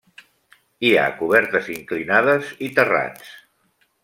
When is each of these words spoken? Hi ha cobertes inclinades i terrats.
Hi 0.89 0.93
ha 0.95 1.03
cobertes 1.19 1.69
inclinades 1.75 2.51
i 2.69 2.71
terrats. 2.81 3.31